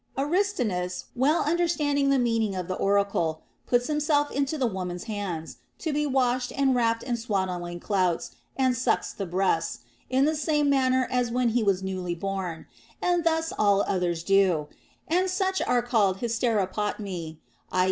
Aristinus, 0.17 1.03
well 1.15 1.43
understanding 1.43 2.09
the 2.09 2.17
meaning 2.17 2.55
of 2.55 2.67
the 2.67 2.73
oracle, 2.73 3.43
puts 3.67 3.85
himself 3.85 4.31
into 4.31 4.57
the 4.57 4.65
women's 4.65 5.03
hands, 5.03 5.57
to 5.77 5.93
be 5.93 6.07
washed 6.07 6.51
and 6.53 6.73
wrapped 6.73 7.03
in 7.03 7.15
swaddling 7.17 7.79
clouts, 7.79 8.31
and 8.57 8.75
sucks 8.75 9.13
the 9.13 9.27
breasts, 9.27 9.81
in 10.09 10.25
the 10.25 10.35
same 10.35 10.71
manner 10.71 11.07
as 11.11 11.29
when 11.29 11.49
he 11.49 11.61
was 11.61 11.83
newly 11.83 12.15
born; 12.15 12.65
and 12.99 13.23
thus 13.23 13.51
all 13.59 13.83
others 13.83 14.23
do, 14.23 14.69
and 15.07 15.29
such 15.29 15.61
are 15.61 15.83
called 15.83 16.17
Hysteropotmi 16.17 17.37
(i. 17.71 17.79